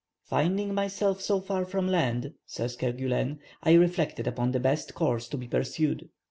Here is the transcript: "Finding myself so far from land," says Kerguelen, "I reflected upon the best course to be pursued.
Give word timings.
"Finding 0.23 0.73
myself 0.73 1.21
so 1.21 1.39
far 1.39 1.63
from 1.63 1.87
land," 1.87 2.33
says 2.47 2.75
Kerguelen, 2.75 3.37
"I 3.61 3.73
reflected 3.73 4.25
upon 4.25 4.51
the 4.51 4.59
best 4.59 4.95
course 4.95 5.27
to 5.27 5.37
be 5.37 5.47
pursued. 5.47 6.09